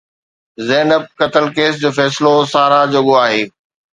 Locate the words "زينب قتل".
0.67-1.45